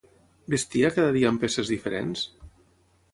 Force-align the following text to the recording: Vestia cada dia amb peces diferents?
Vestia 0.53 0.89
cada 0.95 1.11
dia 1.17 1.29
amb 1.31 1.43
peces 1.45 1.69
diferents? 1.73 2.25